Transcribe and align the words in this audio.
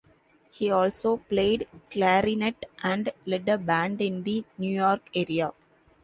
He 0.49 0.71
also 0.71 1.17
played 1.17 1.67
clarinet 1.91 2.65
and 2.81 3.13
led 3.27 3.47
a 3.47 3.59
band 3.59 4.01
in 4.01 4.23
the 4.23 4.43
New 4.57 4.75
York 4.75 5.07
area. 5.13 5.51